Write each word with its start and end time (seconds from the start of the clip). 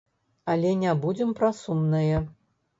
Але 0.53 0.71
не 0.85 0.95
будзем 1.05 1.37
пра 1.43 1.53
сумнае. 1.61 2.17